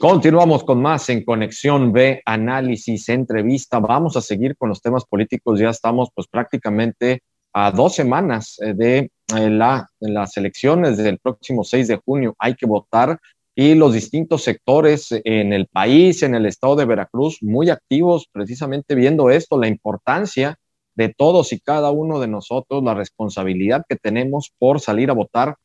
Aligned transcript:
Continuamos 0.00 0.64
con 0.64 0.80
más 0.80 1.10
en 1.10 1.22
Conexión 1.26 1.92
B, 1.92 2.22
análisis, 2.24 3.06
entrevista. 3.10 3.80
Vamos 3.80 4.16
a 4.16 4.22
seguir 4.22 4.56
con 4.56 4.70
los 4.70 4.80
temas 4.80 5.04
políticos. 5.04 5.60
Ya 5.60 5.68
estamos 5.68 6.08
pues 6.14 6.26
prácticamente 6.26 7.22
a 7.52 7.70
dos 7.70 7.96
semanas 7.96 8.58
eh, 8.62 8.72
de 8.72 8.98
eh, 9.36 9.50
la, 9.50 9.90
las 9.98 10.38
elecciones 10.38 10.96
del 10.96 11.18
próximo 11.18 11.64
6 11.64 11.86
de 11.86 11.96
junio. 12.02 12.34
Hay 12.38 12.54
que 12.54 12.64
votar 12.64 13.20
y 13.54 13.74
los 13.74 13.92
distintos 13.92 14.42
sectores 14.42 15.08
en 15.22 15.52
el 15.52 15.66
país, 15.66 16.22
en 16.22 16.34
el 16.34 16.46
estado 16.46 16.76
de 16.76 16.86
Veracruz, 16.86 17.42
muy 17.42 17.68
activos 17.68 18.26
precisamente 18.32 18.94
viendo 18.94 19.28
esto, 19.28 19.58
la 19.58 19.68
importancia 19.68 20.56
de 20.94 21.12
todos 21.14 21.52
y 21.52 21.60
cada 21.60 21.90
uno 21.90 22.20
de 22.20 22.28
nosotros, 22.28 22.82
la 22.82 22.94
responsabilidad 22.94 23.84
que 23.86 23.96
tenemos 23.96 24.50
por 24.58 24.80
salir 24.80 25.10
a 25.10 25.14
votar 25.14 25.56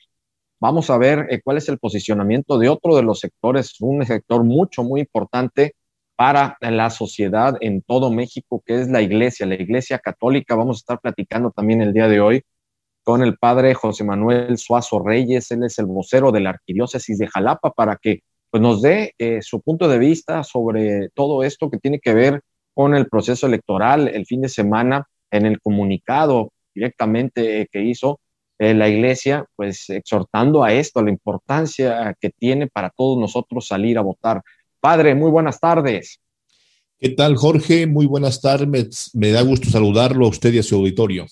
Vamos 0.59 0.89
a 0.89 0.97
ver 0.97 1.27
eh, 1.29 1.41
cuál 1.43 1.57
es 1.57 1.69
el 1.69 1.77
posicionamiento 1.79 2.57
de 2.57 2.69
otro 2.69 2.95
de 2.95 3.03
los 3.03 3.19
sectores, 3.19 3.79
un 3.81 4.05
sector 4.05 4.43
mucho, 4.43 4.83
muy 4.83 5.01
importante 5.01 5.75
para 6.15 6.57
la 6.61 6.89
sociedad 6.89 7.57
en 7.59 7.81
todo 7.81 8.11
México, 8.11 8.63
que 8.65 8.79
es 8.81 8.89
la 8.89 9.01
iglesia, 9.01 9.45
la 9.45 9.55
iglesia 9.55 9.99
católica. 9.99 10.55
Vamos 10.55 10.77
a 10.77 10.79
estar 10.79 10.99
platicando 11.01 11.51
también 11.51 11.81
el 11.81 11.93
día 11.93 12.07
de 12.07 12.21
hoy 12.21 12.41
con 13.05 13.21
el 13.21 13.37
padre 13.37 13.75
José 13.75 14.03
Manuel 14.03 14.57
Suazo 14.57 14.99
Reyes, 14.99 15.51
él 15.51 15.63
es 15.63 15.77
el 15.77 15.85
vocero 15.85 16.31
de 16.31 16.39
la 16.39 16.49
arquidiócesis 16.49 17.19
de 17.19 17.27
Jalapa, 17.27 17.69
para 17.71 17.97
que 17.97 18.21
pues, 18.49 18.61
nos 18.63 18.81
dé 18.81 19.13
eh, 19.19 19.43
su 19.43 19.61
punto 19.61 19.87
de 19.87 19.99
vista 19.99 20.43
sobre 20.43 21.09
todo 21.13 21.43
esto 21.43 21.69
que 21.69 21.77
tiene 21.77 21.99
que 21.99 22.15
ver 22.15 22.41
con 22.73 22.95
el 22.95 23.07
proceso 23.07 23.45
electoral 23.45 24.07
el 24.07 24.25
fin 24.25 24.41
de 24.41 24.49
semana 24.49 25.05
en 25.29 25.45
el 25.45 25.61
comunicado 25.61 26.51
directamente 26.73 27.61
eh, 27.61 27.67
que 27.71 27.83
hizo 27.83 28.19
la 28.57 28.87
iglesia, 28.87 29.45
pues 29.55 29.89
exhortando 29.89 30.63
a 30.63 30.73
esto, 30.73 30.99
a 30.99 31.03
la 31.03 31.09
importancia 31.09 32.15
que 32.19 32.29
tiene 32.29 32.67
para 32.67 32.89
todos 32.89 33.17
nosotros 33.19 33.67
salir 33.67 33.97
a 33.97 34.01
votar. 34.01 34.41
Padre, 34.79 35.15
muy 35.15 35.29
buenas 35.31 35.59
tardes. 35.59 36.19
¿Qué 36.97 37.09
tal, 37.09 37.35
Jorge? 37.35 37.85
Muy 37.87 38.05
buenas 38.05 38.41
tardes. 38.41 39.11
Me 39.13 39.31
da 39.31 39.41
gusto 39.41 39.69
saludarlo 39.69 40.25
a 40.25 40.29
usted 40.29 40.53
y 40.53 40.59
a 40.59 40.63
su 40.63 40.75
auditorio. 40.75 41.25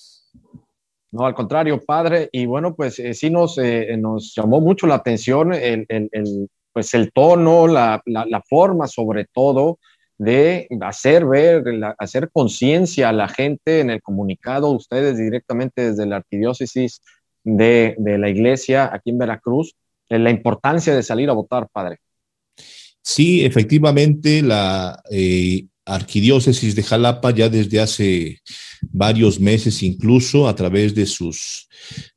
No, 1.11 1.25
al 1.25 1.33
contrario, 1.33 1.79
padre. 1.79 2.27
Y 2.31 2.45
bueno, 2.45 2.75
pues 2.75 2.99
eh, 2.99 3.13
sí 3.13 3.29
nos, 3.29 3.57
eh, 3.59 3.95
nos 3.97 4.33
llamó 4.35 4.59
mucho 4.59 4.87
la 4.87 4.95
atención 4.95 5.53
el, 5.53 5.85
el, 5.87 6.09
el 6.11 6.49
pues 6.73 6.93
el 6.95 7.13
tono, 7.13 7.67
la, 7.67 8.01
la, 8.05 8.25
la, 8.25 8.41
forma 8.41 8.87
sobre 8.87 9.25
todo 9.31 9.77
de 10.17 10.67
hacer 10.81 11.25
ver, 11.25 11.63
hacer 11.97 12.29
conciencia 12.31 13.09
a 13.09 13.13
la 13.13 13.27
gente 13.27 13.79
en 13.79 13.89
el 13.89 14.01
comunicado, 14.01 14.69
ustedes 14.71 15.17
directamente 15.17 15.89
desde 15.89 16.05
la 16.05 16.17
arquidiócesis 16.17 17.01
de, 17.43 17.95
de 17.97 18.17
la 18.17 18.29
iglesia 18.29 18.89
aquí 18.93 19.09
en 19.09 19.17
Veracruz, 19.17 19.75
en 20.09 20.23
la 20.23 20.29
importancia 20.29 20.95
de 20.95 21.03
salir 21.03 21.29
a 21.29 21.33
votar, 21.33 21.67
padre. 21.71 21.97
Sí, 23.01 23.43
efectivamente, 23.43 24.41
la 24.41 25.01
eh, 25.11 25.65
arquidiócesis 25.85 26.75
de 26.75 26.83
Jalapa 26.83 27.31
ya 27.31 27.49
desde 27.49 27.81
hace 27.81 28.39
varios 28.81 29.39
meses, 29.39 29.83
incluso 29.83 30.47
a 30.47 30.55
través 30.55 30.95
de 30.95 31.05
sus, 31.05 31.67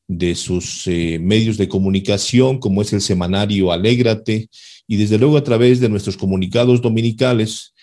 de 0.08 0.34
sus 0.34 0.86
eh, 0.86 1.18
medios 1.20 1.56
de 1.56 1.68
comunicación, 1.68 2.58
como 2.58 2.82
es 2.82 2.92
el 2.92 3.00
semanario 3.00 3.72
Alégrate, 3.72 4.48
y 4.86 4.96
desde 4.96 5.18
luego 5.18 5.36
a 5.36 5.44
través 5.44 5.80
de 5.80 5.88
nuestros 5.88 6.16
comunicados 6.16 6.80
dominicales, 6.80 7.74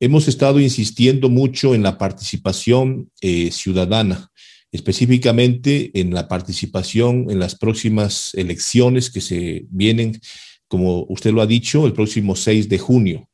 hemos 0.00 0.28
estado 0.28 0.60
insistiendo 0.60 1.28
mucho 1.28 1.74
en 1.74 1.82
la 1.82 1.96
participación 1.96 3.10
eh, 3.20 3.50
ciudadana, 3.52 4.30
específicamente 4.72 5.90
en 5.94 6.12
la 6.12 6.28
participación 6.28 7.30
en 7.30 7.38
las 7.38 7.54
próximas 7.54 8.34
elecciones 8.34 9.10
que 9.10 9.20
se 9.20 9.66
vienen, 9.70 10.20
como 10.68 11.04
usted 11.08 11.32
lo 11.32 11.42
ha 11.42 11.46
dicho, 11.46 11.86
el 11.86 11.92
próximo 11.92 12.34
6 12.34 12.68
de 12.68 12.78
junio. 12.78 13.28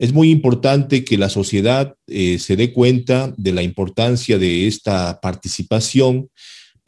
Es 0.00 0.14
muy 0.14 0.30
importante 0.30 1.04
que 1.04 1.18
la 1.18 1.28
sociedad 1.28 1.94
eh, 2.06 2.38
se 2.38 2.56
dé 2.56 2.72
cuenta 2.72 3.34
de 3.36 3.52
la 3.52 3.62
importancia 3.62 4.38
de 4.38 4.66
esta 4.66 5.20
participación, 5.20 6.30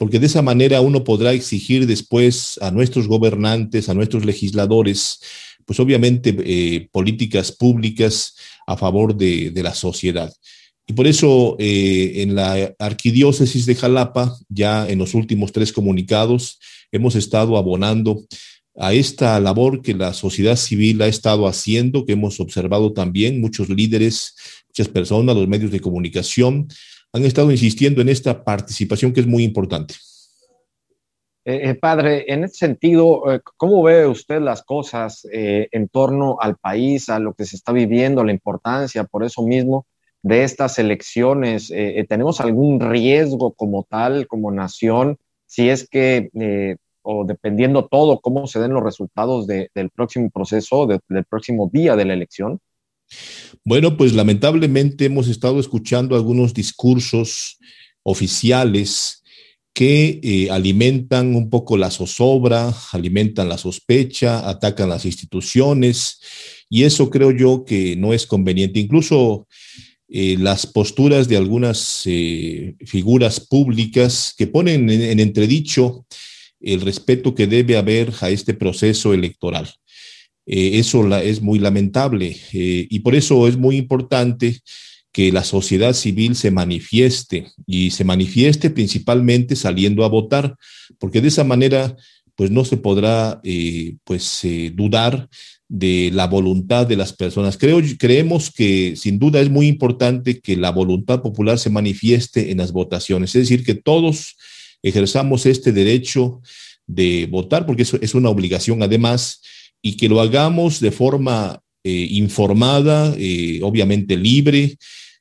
porque 0.03 0.19
de 0.19 0.25
esa 0.25 0.41
manera 0.41 0.81
uno 0.81 1.05
podrá 1.05 1.31
exigir 1.31 1.87
después 1.87 2.59
a 2.61 2.71
nuestros 2.71 3.07
gobernantes, 3.07 3.87
a 3.87 3.93
nuestros 3.93 4.25
legisladores, 4.25 5.21
pues 5.63 5.79
obviamente 5.79 6.35
eh, 6.43 6.89
políticas 6.91 7.53
públicas 7.53 8.35
a 8.67 8.75
favor 8.75 9.15
de, 9.15 9.51
de 9.51 9.63
la 9.63 9.73
sociedad. 9.73 10.29
Y 10.85 10.91
por 10.91 11.07
eso 11.07 11.55
eh, 11.57 12.15
en 12.17 12.35
la 12.35 12.75
arquidiócesis 12.79 13.65
de 13.65 13.75
Jalapa, 13.75 14.37
ya 14.49 14.89
en 14.89 14.99
los 14.99 15.13
últimos 15.13 15.53
tres 15.53 15.71
comunicados, 15.71 16.59
hemos 16.91 17.15
estado 17.15 17.55
abonando 17.55 18.25
a 18.75 18.93
esta 18.93 19.39
labor 19.39 19.81
que 19.81 19.93
la 19.93 20.13
sociedad 20.13 20.57
civil 20.57 21.01
ha 21.01 21.07
estado 21.07 21.47
haciendo, 21.47 22.05
que 22.05 22.11
hemos 22.11 22.41
observado 22.41 22.91
también 22.91 23.39
muchos 23.39 23.69
líderes, 23.69 24.35
muchas 24.67 24.89
personas, 24.89 25.37
los 25.37 25.47
medios 25.47 25.71
de 25.71 25.79
comunicación, 25.79 26.67
han 27.13 27.23
estado 27.25 27.51
insistiendo 27.51 28.01
en 28.01 28.09
esta 28.09 28.43
participación 28.43 29.13
que 29.13 29.21
es 29.21 29.27
muy 29.27 29.43
importante. 29.43 29.93
Eh, 31.45 31.69
eh, 31.69 31.75
padre, 31.75 32.25
en 32.27 32.45
ese 32.45 32.55
sentido, 32.55 33.31
eh, 33.31 33.41
¿cómo 33.57 33.83
ve 33.83 34.07
usted 34.07 34.41
las 34.41 34.63
cosas 34.63 35.27
eh, 35.31 35.67
en 35.71 35.89
torno 35.89 36.37
al 36.39 36.55
país, 36.55 37.09
a 37.09 37.19
lo 37.19 37.33
que 37.33 37.45
se 37.45 37.55
está 37.55 37.71
viviendo, 37.71 38.23
la 38.23 38.31
importancia 38.31 39.03
por 39.03 39.23
eso 39.23 39.43
mismo 39.43 39.85
de 40.21 40.43
estas 40.43 40.79
elecciones? 40.79 41.67
¿Tenemos 42.07 42.39
algún 42.39 42.79
riesgo 42.79 43.51
como 43.51 43.83
tal, 43.83 44.25
como 44.25 44.51
nación, 44.51 45.17
si 45.45 45.69
es 45.69 45.87
que, 45.89 46.77
o 47.01 47.25
dependiendo 47.25 47.87
todo, 47.87 48.21
cómo 48.21 48.47
se 48.47 48.61
den 48.61 48.71
los 48.73 48.83
resultados 48.83 49.47
de, 49.47 49.69
del 49.75 49.89
próximo 49.89 50.29
proceso, 50.29 50.87
de, 50.87 51.01
del 51.09 51.25
próximo 51.25 51.69
día 51.73 51.97
de 51.97 52.05
la 52.05 52.13
elección? 52.13 52.61
Bueno, 53.65 53.97
pues 53.97 54.13
lamentablemente 54.13 55.05
hemos 55.05 55.27
estado 55.27 55.59
escuchando 55.59 56.15
algunos 56.15 56.53
discursos 56.53 57.57
oficiales 58.03 59.23
que 59.73 60.19
eh, 60.21 60.51
alimentan 60.51 61.35
un 61.35 61.49
poco 61.49 61.77
la 61.77 61.89
zozobra, 61.89 62.73
alimentan 62.91 63.49
la 63.49 63.57
sospecha, 63.57 64.47
atacan 64.47 64.89
las 64.89 65.05
instituciones, 65.05 66.19
y 66.69 66.83
eso 66.83 67.09
creo 67.09 67.31
yo 67.31 67.65
que 67.65 67.95
no 67.95 68.13
es 68.13 68.27
conveniente. 68.27 68.79
Incluso 68.79 69.47
eh, 70.07 70.37
las 70.37 70.67
posturas 70.67 71.27
de 71.27 71.37
algunas 71.37 72.03
eh, 72.05 72.75
figuras 72.85 73.39
públicas 73.39 74.33
que 74.37 74.45
ponen 74.45 74.89
en, 74.89 75.01
en, 75.01 75.19
entredicho 75.19 76.05
el 76.59 76.81
respeto 76.81 77.33
que 77.33 77.47
debe 77.47 77.77
haber 77.77 78.13
a 78.21 78.29
este 78.29 78.53
proceso 78.53 79.13
electoral. 79.13 79.73
Eh, 80.45 80.79
eso 80.79 81.07
es 81.17 81.41
muy 81.41 81.59
lamentable 81.59 82.35
eh, 82.51 82.87
y 82.89 82.99
por 82.99 83.15
eso 83.15 83.47
es 83.47 83.57
muy 83.57 83.77
importante 83.77 84.59
que 85.11 85.31
la 85.31 85.43
sociedad 85.43 85.93
civil 85.93 86.35
se 86.35 86.51
manifieste 86.51 87.47
y 87.65 87.91
se 87.91 88.03
manifieste 88.03 88.69
principalmente 88.69 89.55
saliendo 89.55 90.03
a 90.03 90.09
votar, 90.09 90.55
porque 90.99 91.21
de 91.21 91.27
esa 91.27 91.43
manera 91.43 91.95
pues 92.35 92.49
no 92.49 92.65
se 92.65 92.77
podrá 92.77 93.39
eh, 93.43 93.95
pues 94.03 94.41
dudar 94.73 95.29
de 95.69 96.09
la 96.11 96.25
voluntad 96.25 96.87
de 96.87 96.95
las 96.95 97.13
personas. 97.13 97.57
Creemos 97.57 98.51
que 98.51 98.95
sin 98.95 99.19
duda 99.19 99.39
es 99.39 99.51
muy 99.51 99.67
importante 99.67 100.39
que 100.39 100.57
la 100.57 100.71
voluntad 100.71 101.21
popular 101.21 101.59
se 101.59 101.69
manifieste 101.69 102.51
en 102.51 102.57
las 102.57 102.71
votaciones, 102.71 103.35
es 103.35 103.43
decir, 103.43 103.63
que 103.63 103.75
todos 103.75 104.35
ejerzamos 104.81 105.45
este 105.45 105.71
derecho 105.71 106.41
de 106.85 107.27
votar, 107.29 107.65
porque 107.65 107.83
eso 107.83 107.97
es 108.01 108.13
una 108.13 108.29
obligación 108.29 108.83
además, 108.83 109.41
y 109.85 109.97
que 109.97 110.09
lo 110.09 110.21
hagamos 110.21 110.79
de 110.79 110.91
forma 110.91 111.59
eh, 111.83 112.07
informada, 112.11 113.13
eh, 113.17 113.59
obviamente 113.61 114.15
libre, 114.15 114.77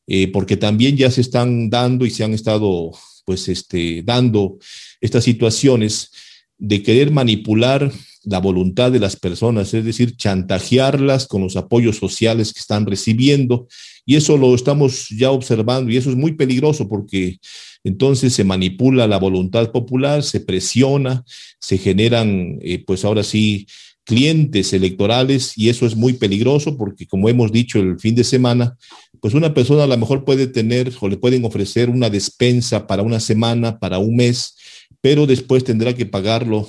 eh, 0.06 0.28
porque 0.28 0.56
también 0.56 0.96
ya 0.96 1.10
se 1.10 1.20
están 1.20 1.68
dando 1.68 2.06
y 2.06 2.10
se 2.10 2.22
han 2.22 2.32
estado 2.32 2.92
pues 3.24 3.48
este, 3.48 4.02
dando 4.04 4.58
estas 5.00 5.24
situaciones 5.24 6.12
de 6.56 6.80
querer 6.82 7.10
manipular 7.10 7.90
la 8.22 8.38
voluntad 8.38 8.92
de 8.92 9.00
las 9.00 9.16
personas, 9.16 9.74
es 9.74 9.84
decir, 9.84 10.16
chantajearlas 10.16 11.26
con 11.26 11.42
los 11.42 11.56
apoyos 11.56 11.96
sociales 11.96 12.52
que 12.52 12.60
están 12.60 12.86
recibiendo. 12.86 13.66
Y 14.06 14.14
eso 14.14 14.36
lo 14.36 14.54
estamos 14.54 15.08
ya 15.08 15.32
observando 15.32 15.90
y 15.90 15.96
eso 15.96 16.10
es 16.10 16.16
muy 16.16 16.34
peligroso 16.34 16.88
porque 16.88 17.38
entonces 17.82 18.32
se 18.32 18.44
manipula 18.44 19.08
la 19.08 19.18
voluntad 19.18 19.72
popular, 19.72 20.22
se 20.22 20.38
presiona, 20.38 21.24
se 21.58 21.78
generan, 21.78 22.60
pues 22.86 23.04
ahora 23.04 23.24
sí, 23.24 23.66
clientes 24.04 24.72
electorales 24.72 25.56
y 25.56 25.68
eso 25.68 25.86
es 25.86 25.94
muy 25.94 26.14
peligroso 26.14 26.76
porque 26.76 27.06
como 27.06 27.28
hemos 27.28 27.52
dicho 27.52 27.78
el 27.78 27.98
fin 27.98 28.14
de 28.14 28.24
semana, 28.24 28.76
pues 29.20 29.34
una 29.34 29.54
persona 29.54 29.84
a 29.84 29.86
lo 29.86 29.96
mejor 29.96 30.24
puede 30.24 30.46
tener 30.46 30.92
o 31.00 31.08
le 31.08 31.16
pueden 31.16 31.44
ofrecer 31.44 31.88
una 31.88 32.10
despensa 32.10 32.86
para 32.86 33.02
una 33.02 33.20
semana, 33.20 33.78
para 33.78 33.98
un 33.98 34.16
mes, 34.16 34.56
pero 35.00 35.26
después 35.26 35.64
tendrá 35.64 35.94
que 35.94 36.06
pagarlo, 36.06 36.68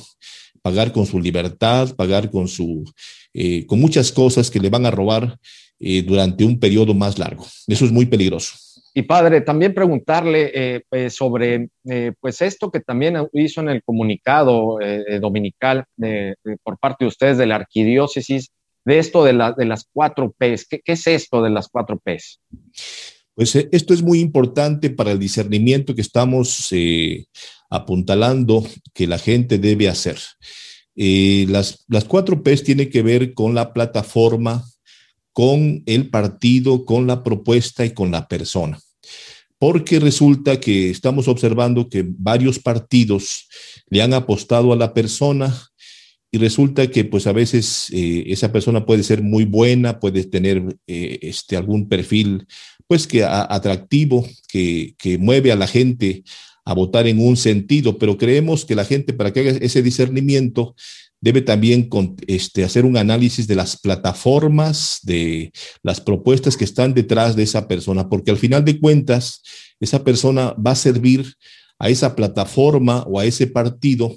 pagar 0.62 0.92
con 0.92 1.06
su 1.06 1.20
libertad, 1.20 1.96
pagar 1.96 2.30
con 2.30 2.48
su, 2.48 2.84
eh, 3.34 3.66
con 3.66 3.80
muchas 3.80 4.12
cosas 4.12 4.52
que 4.52 4.60
le 4.60 4.70
van 4.70 4.86
a 4.86 4.92
robar 4.92 5.40
eh, 5.80 6.04
durante 6.04 6.46
un 6.46 6.60
periodo 6.60 6.94
más 6.94 7.18
largo. 7.18 7.46
Eso 7.68 7.86
es 7.86 7.92
muy 7.92 8.06
peligroso. 8.06 8.54
Y 8.96 9.04
padre, 9.04 9.42
también 9.42 9.74
preguntarle 9.74 10.52
eh, 10.54 10.84
eh, 10.92 11.10
sobre 11.10 11.70
eh, 11.86 12.14
pues 12.20 12.42
esto 12.44 12.70
que 12.70 12.80
también 12.80 13.28
hizo 13.34 13.62
en 13.62 13.70
el 13.70 13.84
comunicado 13.84 14.80
eh, 14.80 15.20
dominical 15.20 15.86
por 16.62 16.78
parte 16.78 17.06
de 17.06 17.08
ustedes 17.08 17.40
de 17.40 17.48
la 17.48 17.56
arquidiócesis, 17.56 18.52
de 18.86 19.00
esto 19.00 19.24
de, 19.24 19.34
de 19.58 19.66
las 19.66 19.88
cuatro 19.92 20.32
P's. 20.38 20.68
¿Qué, 20.68 20.82
es 20.86 21.08
esto 21.08 21.42
de 21.42 21.50
las 21.50 21.70
cuatro 21.70 21.98
P's? 21.98 22.40
Pues 23.34 23.56
esto 23.56 23.96
es 23.96 24.04
muy 24.04 24.20
importante 24.20 24.92
para 24.92 25.12
el 25.12 25.18
discernimiento 25.18 25.96
que 25.96 26.02
estamos 26.02 26.72
apuntalando 27.72 28.64
que 28.94 29.08
la 29.08 29.18
gente 29.18 29.58
debe 29.58 29.90
hacer. 29.90 30.20
Las, 30.96 31.84
las 31.88 32.06
cuatro 32.06 32.44
P's 32.44 32.64
tienen 32.64 32.92
que 32.92 33.02
ver 33.02 33.34
con 33.34 33.56
la 33.56 33.74
plataforma, 33.74 34.64
con 35.34 35.84
el 35.86 36.10
partido, 36.10 36.86
con 36.86 37.08
la 37.08 37.24
propuesta 37.24 37.86
y 37.86 37.94
con 37.94 38.12
la 38.12 38.28
persona. 38.28 38.80
Porque 39.58 40.00
resulta 40.00 40.60
que 40.60 40.90
estamos 40.90 41.28
observando 41.28 41.90
que 41.90 42.06
varios 42.08 42.60
partidos 42.60 43.48
le 43.90 44.02
han 44.02 44.14
apostado 44.14 44.72
a 44.72 44.76
la 44.76 44.94
persona 44.94 45.54
y 46.32 46.38
resulta 46.38 46.90
que 46.90 47.06
pues 47.06 47.28
a 47.28 47.32
veces 47.32 47.90
eh, 47.92 48.24
esa 48.28 48.52
persona 48.52 48.86
puede 48.86 49.04
ser 49.04 49.22
muy 49.22 49.46
buena, 49.46 50.00
puede 50.00 50.24
tener 50.24 50.64
eh, 50.88 51.20
este, 51.22 51.56
algún 51.56 51.88
perfil 51.88 52.48
pues 52.88 53.08
que 53.08 53.24
atractivo, 53.24 54.28
que, 54.48 54.96
que 54.98 55.18
mueve 55.18 55.52
a 55.52 55.56
la 55.56 55.68
gente 55.68 56.24
a 56.66 56.74
votar 56.74 57.08
en 57.08 57.20
un 57.20 57.38
sentido, 57.38 57.98
pero 57.98 58.18
creemos 58.18 58.66
que 58.66 58.76
la 58.76 58.86
gente 58.86 59.14
para 59.14 59.32
que 59.32 59.42
haga 59.42 59.52
ese 59.52 59.82
discernimiento 59.82 60.76
debe 61.24 61.42
también 61.42 61.90
este, 62.28 62.66
hacer 62.66 62.84
un 62.84 62.98
análisis 62.98 63.48
de 63.48 63.56
las 63.56 63.80
plataformas, 63.80 65.00
de 65.04 65.54
las 65.82 66.02
propuestas 66.02 66.58
que 66.58 66.66
están 66.66 66.94
detrás 66.94 67.38
de 67.38 67.44
esa 67.44 67.66
persona, 67.70 68.10
porque 68.10 68.30
al 68.30 68.38
final 68.38 68.66
de 68.66 68.78
cuentas, 68.78 69.42
esa 69.80 70.04
persona 70.04 70.54
va 70.56 70.72
a 70.72 70.76
servir 70.76 71.34
a 71.80 71.88
esa 71.88 72.14
plataforma 72.14 73.04
o 73.04 73.22
a 73.22 73.26
ese 73.26 73.48
partido. 73.48 74.14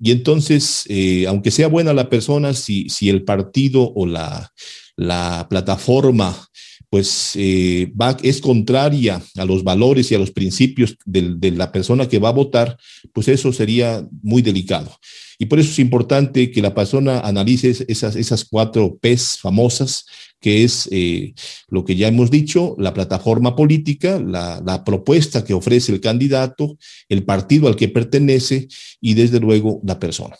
Y 0.00 0.10
entonces, 0.10 0.82
eh, 0.88 1.28
aunque 1.28 1.52
sea 1.52 1.68
buena 1.68 1.92
la 1.92 2.10
persona, 2.10 2.52
si, 2.54 2.88
el 3.02 3.22
partido 3.22 3.92
o 3.94 4.04
la 4.04 5.46
plataforma 5.48 6.47
pues 6.90 7.34
eh, 7.36 7.92
va, 8.00 8.16
es 8.22 8.40
contraria 8.40 9.22
a 9.36 9.44
los 9.44 9.62
valores 9.62 10.10
y 10.10 10.14
a 10.14 10.18
los 10.18 10.30
principios 10.30 10.96
de, 11.04 11.34
de, 11.36 11.50
la 11.50 11.70
persona 11.70 12.08
que 12.08 12.18
va 12.18 12.30
a 12.30 12.32
votar, 12.32 12.78
pues 13.12 13.28
eso 13.28 13.52
sería 13.52 14.06
muy 14.22 14.42
delicado. 14.42 14.90
Y 15.38 15.46
por 15.46 15.60
eso 15.60 15.70
es 15.70 15.78
importante 15.78 16.50
que 16.50 16.62
la 16.62 16.74
persona 16.74 17.20
analice 17.20 17.72
esas, 17.86 18.16
esas 18.16 18.44
cuatro 18.44 18.98
P's 19.00 19.38
famosas, 19.40 20.06
que 20.40 20.64
es 20.64 20.88
eh, 20.90 21.34
lo 21.68 21.84
que 21.84 21.94
ya 21.94 22.08
hemos 22.08 22.30
dicho, 22.30 22.74
la 22.78 22.94
plataforma 22.94 23.54
política, 23.54 24.18
la, 24.18 24.60
la, 24.64 24.84
propuesta 24.84 25.44
que 25.44 25.54
ofrece 25.54 25.92
el 25.92 26.00
candidato, 26.00 26.76
el 27.08 27.24
partido 27.24 27.68
al 27.68 27.76
que 27.76 27.88
pertenece 27.88 28.66
y 29.00 29.14
desde 29.14 29.38
luego 29.40 29.80
la 29.84 29.98
persona. 29.98 30.36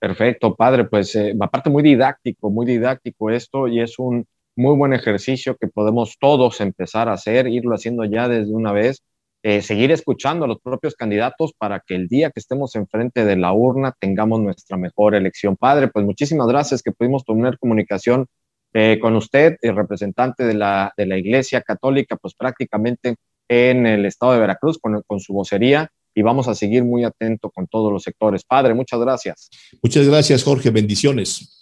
Perfecto, 0.00 0.56
padre, 0.56 0.84
pues 0.84 1.14
eh, 1.14 1.34
aparte 1.38 1.68
muy 1.68 1.82
didáctico, 1.82 2.50
muy 2.50 2.64
didáctico 2.64 3.30
esto 3.30 3.68
y 3.68 3.80
es 3.80 3.98
un 3.98 4.26
muy 4.60 4.76
buen 4.76 4.92
ejercicio 4.92 5.56
que 5.56 5.66
podemos 5.66 6.16
todos 6.20 6.60
empezar 6.60 7.08
a 7.08 7.14
hacer, 7.14 7.46
irlo 7.46 7.74
haciendo 7.74 8.04
ya 8.04 8.28
desde 8.28 8.52
una 8.52 8.72
vez, 8.72 9.02
eh, 9.42 9.62
seguir 9.62 9.90
escuchando 9.90 10.44
a 10.44 10.48
los 10.48 10.60
propios 10.60 10.94
candidatos 10.94 11.52
para 11.56 11.80
que 11.80 11.94
el 11.94 12.08
día 12.08 12.30
que 12.30 12.40
estemos 12.40 12.76
enfrente 12.76 13.24
de 13.24 13.36
la 13.36 13.54
urna 13.54 13.94
tengamos 13.98 14.40
nuestra 14.40 14.76
mejor 14.76 15.14
elección. 15.14 15.56
Padre, 15.56 15.88
pues 15.88 16.04
muchísimas 16.04 16.46
gracias 16.46 16.82
que 16.82 16.92
pudimos 16.92 17.24
tener 17.24 17.58
comunicación 17.58 18.26
eh, 18.74 18.98
con 19.00 19.16
usted, 19.16 19.56
el 19.62 19.74
representante 19.74 20.44
de 20.44 20.54
la, 20.54 20.92
de 20.96 21.06
la 21.06 21.16
Iglesia 21.16 21.62
Católica, 21.62 22.16
pues 22.16 22.34
prácticamente 22.34 23.16
en 23.48 23.86
el 23.86 24.04
estado 24.04 24.34
de 24.34 24.40
Veracruz 24.40 24.78
con, 24.78 25.02
con 25.06 25.20
su 25.20 25.32
vocería 25.32 25.90
y 26.14 26.22
vamos 26.22 26.48
a 26.48 26.54
seguir 26.54 26.84
muy 26.84 27.04
atento 27.04 27.50
con 27.50 27.66
todos 27.66 27.90
los 27.90 28.02
sectores. 28.02 28.44
Padre, 28.44 28.74
muchas 28.74 29.00
gracias. 29.00 29.48
Muchas 29.82 30.06
gracias, 30.06 30.44
Jorge. 30.44 30.70
Bendiciones. 30.70 31.56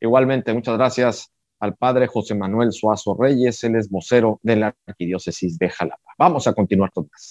Igualmente, 0.00 0.52
muchas 0.52 0.76
gracias 0.76 1.32
al 1.60 1.76
padre 1.76 2.06
José 2.06 2.34
Manuel 2.34 2.72
Suazo 2.72 3.16
Reyes, 3.18 3.62
él 3.64 3.76
es 3.76 3.90
vocero 3.90 4.40
de 4.42 4.56
la 4.56 4.76
Arquidiócesis 4.86 5.58
de 5.58 5.68
Jalapa. 5.70 6.14
Vamos 6.18 6.46
a 6.46 6.54
continuar 6.54 6.90
con 6.92 7.08
más. 7.10 7.26